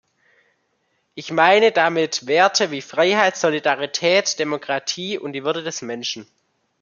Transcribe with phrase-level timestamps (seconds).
[1.13, 6.25] Ich meine damit Werte wie Freiheit, Solidarität, Demokratie und die Würde des Menschen.